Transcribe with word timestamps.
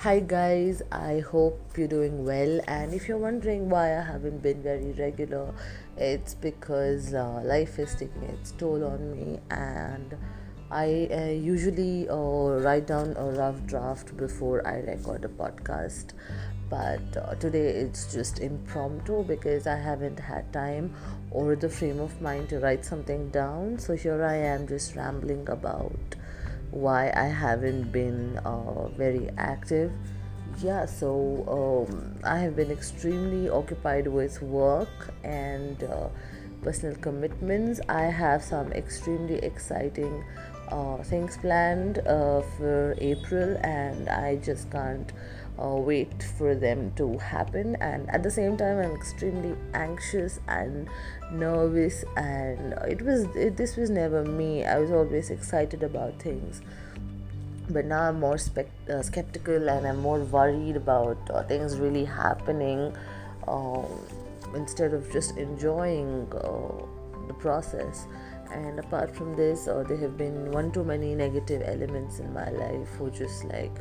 Hi 0.00 0.20
guys, 0.20 0.82
I 0.92 1.20
hope 1.20 1.58
you're 1.74 1.88
doing 1.88 2.26
well. 2.26 2.60
And 2.68 2.92
if 2.92 3.08
you're 3.08 3.16
wondering 3.16 3.70
why 3.70 3.96
I 3.98 4.02
haven't 4.02 4.42
been 4.42 4.62
very 4.62 4.92
regular, 4.92 5.54
it's 5.96 6.34
because 6.34 7.14
uh, 7.14 7.40
life 7.42 7.78
is 7.78 7.94
taking 7.94 8.24
its 8.24 8.52
toll 8.52 8.84
on 8.84 9.10
me, 9.10 9.40
and 9.50 10.14
I 10.70 11.08
uh, 11.10 11.30
usually 11.30 12.10
uh, 12.10 12.60
write 12.60 12.86
down 12.86 13.14
a 13.16 13.24
rough 13.30 13.64
draft 13.64 14.14
before 14.18 14.66
I 14.68 14.80
record 14.80 15.24
a 15.24 15.28
podcast. 15.28 16.12
But 16.68 17.16
uh, 17.16 17.34
today 17.36 17.68
it's 17.68 18.12
just 18.12 18.40
impromptu 18.40 19.24
because 19.24 19.66
I 19.66 19.76
haven't 19.76 20.20
had 20.20 20.52
time 20.52 20.94
or 21.30 21.56
the 21.56 21.70
frame 21.70 22.00
of 22.00 22.20
mind 22.20 22.50
to 22.50 22.58
write 22.58 22.84
something 22.84 23.30
down. 23.30 23.78
So 23.78 23.96
here 23.96 24.22
I 24.22 24.36
am 24.36 24.68
just 24.68 24.94
rambling 24.94 25.48
about 25.48 26.16
why 26.70 27.12
I 27.14 27.26
haven't 27.26 27.92
been 27.92 28.38
uh, 28.44 28.88
very 28.88 29.30
active. 29.38 29.92
Yeah, 30.62 30.86
so 30.86 31.44
um, 31.90 32.18
I 32.24 32.38
have 32.38 32.56
been 32.56 32.70
extremely 32.70 33.48
occupied 33.48 34.06
with 34.06 34.40
work 34.40 35.14
and 35.22 35.82
uh, 35.84 36.08
personal 36.62 36.96
commitments. 36.96 37.80
I 37.88 38.04
have 38.04 38.42
some 38.42 38.72
extremely 38.72 39.36
exciting 39.36 40.24
uh, 40.68 41.02
things 41.02 41.36
planned 41.36 41.98
uh, 41.98 42.42
for 42.56 42.94
April, 42.98 43.56
and 43.62 44.08
I 44.08 44.36
just 44.36 44.70
can't 44.70 45.12
uh, 45.62 45.74
wait 45.74 46.22
for 46.38 46.54
them 46.54 46.92
to 46.96 47.18
happen. 47.18 47.76
And 47.76 48.08
at 48.10 48.22
the 48.22 48.30
same 48.30 48.56
time, 48.56 48.78
I'm 48.78 48.94
extremely 48.94 49.56
anxious 49.74 50.40
and 50.48 50.88
nervous. 51.30 52.04
And 52.16 52.72
it 52.88 53.02
was 53.02 53.24
it, 53.36 53.56
this 53.56 53.76
was 53.76 53.90
never 53.90 54.24
me. 54.24 54.64
I 54.64 54.78
was 54.78 54.90
always 54.90 55.30
excited 55.30 55.82
about 55.82 56.20
things, 56.20 56.60
but 57.70 57.84
now 57.84 58.02
I'm 58.08 58.20
more 58.20 58.38
uh, 58.88 59.02
skeptical 59.02 59.68
and 59.68 59.86
I'm 59.86 60.00
more 60.00 60.20
worried 60.20 60.76
about 60.76 61.18
uh, 61.30 61.42
things 61.44 61.78
really 61.78 62.04
happening. 62.04 62.96
Um, 63.48 63.86
instead 64.54 64.94
of 64.94 65.10
just 65.12 65.36
enjoying 65.36 66.26
uh, 66.32 67.26
the 67.26 67.34
process 67.34 68.06
and 68.52 68.78
apart 68.78 69.14
from 69.14 69.34
this 69.36 69.68
uh, 69.68 69.84
there 69.86 69.96
have 69.96 70.16
been 70.16 70.50
one 70.52 70.70
too 70.72 70.84
many 70.84 71.14
negative 71.14 71.62
elements 71.64 72.18
in 72.18 72.32
my 72.32 72.48
life 72.50 72.88
who 72.98 73.10
just 73.10 73.44
like 73.44 73.72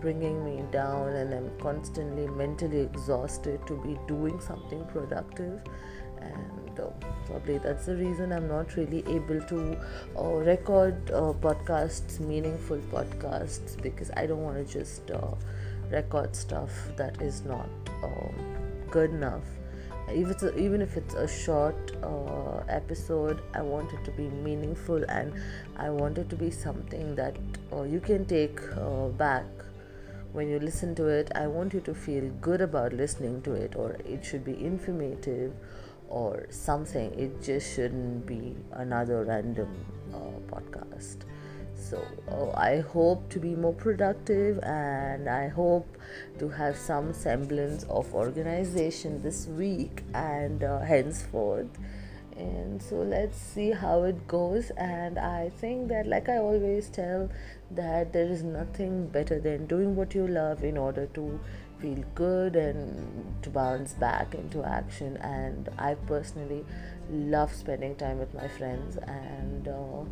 bringing 0.00 0.44
me 0.44 0.62
down 0.70 1.08
and 1.08 1.34
i'm 1.34 1.50
constantly 1.58 2.26
mentally 2.28 2.80
exhausted 2.80 3.64
to 3.66 3.76
be 3.82 3.98
doing 4.06 4.40
something 4.40 4.84
productive. 4.86 5.60
And 6.20 6.78
uh, 6.78 6.90
probably 7.24 7.56
that's 7.56 7.86
the 7.86 7.96
reason 7.96 8.30
i'm 8.30 8.46
not 8.46 8.76
really 8.76 8.98
able 9.08 9.40
to 9.40 9.78
uh, 10.18 10.34
record 10.50 11.10
uh, 11.10 11.32
podcasts 11.44 12.20
meaningful 12.20 12.76
podcasts 12.92 13.80
because 13.80 14.10
i 14.18 14.26
don't 14.26 14.42
want 14.42 14.58
to 14.58 14.70
just 14.70 15.10
record 15.90 16.36
stuff 16.36 16.70
that 16.96 17.22
is 17.22 17.42
not 17.46 17.68
um, 18.02 18.34
good 18.90 19.10
enough 19.10 19.44
if 20.12 20.30
it's 20.30 20.42
a, 20.42 20.56
even 20.56 20.82
if 20.82 20.96
it's 20.96 21.14
a 21.14 21.26
short 21.26 21.92
uh, 22.02 22.58
episode 22.68 23.40
i 23.54 23.62
want 23.62 23.92
it 23.92 24.04
to 24.04 24.10
be 24.12 24.28
meaningful 24.28 25.02
and 25.08 25.32
i 25.76 25.88
want 25.88 26.18
it 26.18 26.28
to 26.28 26.36
be 26.36 26.50
something 26.50 27.14
that 27.14 27.36
uh, 27.72 27.82
you 27.82 28.00
can 28.00 28.24
take 28.24 28.60
uh, 28.76 29.08
back 29.08 29.44
when 30.32 30.48
you 30.48 30.58
listen 30.58 30.94
to 30.94 31.06
it. 31.06 31.30
I 31.34 31.46
want 31.46 31.74
you 31.74 31.80
to 31.80 31.94
feel 31.94 32.30
good 32.40 32.60
about 32.60 32.92
listening 32.92 33.42
to 33.42 33.52
it 33.52 33.74
or 33.76 33.96
it 34.04 34.24
should 34.24 34.44
be 34.44 34.64
informative 34.64 35.52
or 36.10 36.46
something 36.50 37.12
it 37.18 37.42
just 37.42 37.74
shouldn't 37.74 38.26
be 38.26 38.54
another 38.72 39.24
random 39.24 39.68
uh, 40.12 40.54
podcast 40.54 41.24
so 41.80 42.04
uh, 42.28 42.50
I 42.56 42.80
hope 42.80 43.28
to 43.30 43.40
be 43.40 43.54
more 43.54 43.72
productive 43.72 44.58
and 44.62 45.28
I 45.28 45.48
hope 45.48 45.96
to 46.38 46.48
have 46.48 46.76
some 46.76 47.12
semblance 47.14 47.84
of 47.84 48.14
organization 48.14 49.22
this 49.22 49.46
week 49.46 50.02
and 50.14 50.62
uh, 50.62 50.80
henceforth. 50.80 51.78
And 52.40 52.82
so 52.82 52.96
let's 52.96 53.36
see 53.36 53.70
how 53.70 54.02
it 54.04 54.26
goes. 54.26 54.70
And 54.76 55.18
I 55.18 55.50
think 55.60 55.88
that, 55.88 56.06
like 56.06 56.28
I 56.28 56.38
always 56.38 56.88
tell, 56.88 57.28
that 57.70 58.12
there 58.12 58.26
is 58.26 58.42
nothing 58.42 59.06
better 59.08 59.38
than 59.38 59.66
doing 59.66 59.94
what 59.94 60.14
you 60.14 60.26
love 60.26 60.64
in 60.64 60.76
order 60.76 61.06
to 61.14 61.38
feel 61.80 62.04
good 62.14 62.56
and 62.56 63.42
to 63.42 63.50
bounce 63.50 63.92
back 63.92 64.34
into 64.34 64.64
action. 64.64 65.16
And 65.18 65.68
I 65.78 65.94
personally 65.94 66.64
love 67.10 67.52
spending 67.52 67.96
time 67.96 68.18
with 68.18 68.34
my 68.34 68.48
friends 68.48 68.96
and. 68.96 69.68
Uh, 69.68 70.04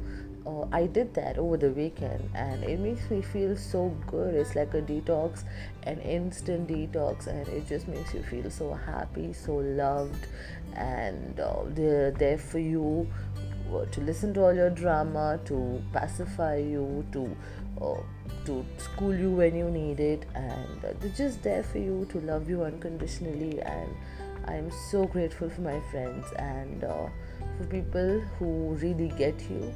uh, 0.46 0.66
I 0.72 0.86
did 0.86 1.14
that 1.14 1.36
over 1.36 1.56
the 1.56 1.70
weekend 1.70 2.30
and 2.34 2.64
it 2.64 2.80
makes 2.80 3.10
me 3.10 3.20
feel 3.20 3.56
so 3.56 3.94
good. 4.06 4.34
It's 4.34 4.54
like 4.54 4.72
a 4.74 4.80
detox, 4.80 5.44
an 5.82 6.00
instant 6.00 6.68
detox, 6.68 7.26
and 7.26 7.46
it 7.48 7.68
just 7.68 7.88
makes 7.88 8.14
you 8.14 8.22
feel 8.22 8.50
so 8.50 8.72
happy, 8.72 9.32
so 9.32 9.56
loved, 9.56 10.26
and 10.74 11.38
uh, 11.38 11.64
they're 11.68 12.12
there 12.18 12.38
for 12.38 12.58
you 12.58 13.08
to 13.90 14.00
listen 14.00 14.32
to 14.34 14.42
all 14.44 14.54
your 14.54 14.70
drama, 14.70 15.38
to 15.44 15.82
pacify 15.92 16.56
you, 16.56 17.04
to 17.12 17.36
uh, 17.80 18.00
to 18.46 18.64
school 18.78 19.14
you 19.14 19.30
when 19.30 19.54
you 19.54 19.70
need 19.70 20.00
it, 20.00 20.24
and 20.34 20.80
they're 20.80 21.10
just 21.10 21.42
there 21.42 21.62
for 21.62 21.78
you 21.78 22.06
to 22.10 22.20
love 22.20 22.48
you 22.48 22.62
unconditionally. 22.64 23.60
And 23.60 23.94
I'm 24.46 24.70
so 24.90 25.04
grateful 25.04 25.50
for 25.50 25.60
my 25.60 25.80
friends 25.90 26.26
and 26.36 26.82
uh, 26.82 27.06
for 27.58 27.64
people 27.64 28.20
who 28.38 28.74
really 28.80 29.08
get 29.18 29.38
you 29.50 29.72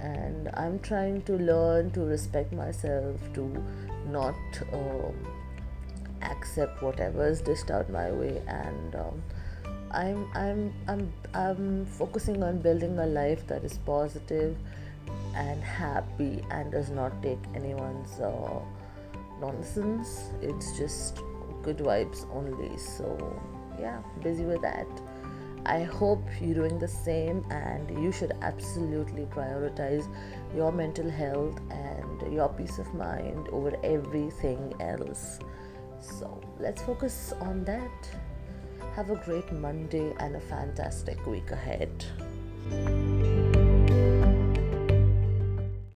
and 0.00 0.48
i'm 0.54 0.78
trying 0.78 1.20
to 1.22 1.34
learn 1.34 1.90
to 1.90 2.00
respect 2.00 2.52
myself 2.52 3.20
to 3.34 3.64
not 4.06 4.34
um, 4.72 5.14
accept 6.22 6.82
whatever 6.82 7.26
is 7.26 7.40
dished 7.40 7.70
out 7.70 7.90
my 7.90 8.10
way 8.10 8.42
and 8.46 8.94
um, 8.94 9.22
I'm, 9.90 10.28
I'm 10.34 10.72
i'm 10.86 11.12
i'm 11.34 11.86
focusing 11.86 12.42
on 12.42 12.58
building 12.58 12.98
a 12.98 13.06
life 13.06 13.46
that 13.46 13.64
is 13.64 13.78
positive 13.78 14.56
and 15.34 15.62
happy 15.62 16.42
and 16.50 16.70
does 16.72 16.90
not 16.90 17.22
take 17.22 17.38
anyone's 17.54 18.20
uh, 18.20 18.60
nonsense 19.40 20.30
it's 20.42 20.76
just 20.76 21.22
good 21.62 21.78
vibes 21.78 22.26
only 22.34 22.76
so 22.76 23.40
yeah 23.78 24.02
busy 24.22 24.44
with 24.44 24.60
that 24.62 24.86
I 25.66 25.82
hope 25.82 26.24
you're 26.40 26.54
doing 26.54 26.78
the 26.78 26.88
same, 26.88 27.44
and 27.50 28.02
you 28.02 28.10
should 28.10 28.32
absolutely 28.40 29.26
prioritize 29.26 30.08
your 30.56 30.72
mental 30.72 31.10
health 31.10 31.60
and 31.70 32.32
your 32.32 32.48
peace 32.48 32.78
of 32.78 32.92
mind 32.94 33.48
over 33.48 33.76
everything 33.84 34.72
else. 34.80 35.38
So, 36.00 36.40
let's 36.58 36.80
focus 36.82 37.34
on 37.40 37.64
that. 37.64 38.08
Have 38.94 39.10
a 39.10 39.16
great 39.16 39.50
Monday 39.52 40.12
and 40.18 40.36
a 40.36 40.40
fantastic 40.40 41.24
week 41.26 41.50
ahead. 41.50 42.04